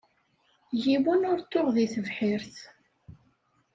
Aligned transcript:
Yiwen 0.83 1.27
ur 1.31 1.39
t-tuɣ 1.41 1.67
deg 1.75 1.89
tebḥirt. 1.93 2.55